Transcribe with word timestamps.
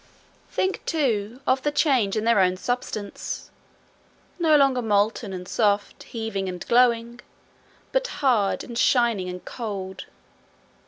Think, 0.49 0.83
too, 0.87 1.41
of 1.45 1.61
the 1.61 1.71
change 1.71 2.15
in 2.17 2.23
their 2.23 2.39
own 2.39 2.57
substance 2.57 3.51
no 4.39 4.57
longer 4.57 4.81
molten 4.81 5.31
and 5.31 5.47
soft, 5.47 6.01
heaving 6.01 6.49
and 6.49 6.67
glowing, 6.67 7.19
but 7.91 8.07
hard 8.07 8.63
and 8.63 8.75
shining 8.75 9.29
and 9.29 9.45
cold. 9.45 10.07